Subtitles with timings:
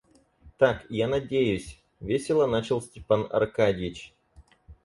[0.57, 4.15] Так я надеюсь...— весело начал Степан Аркадьич.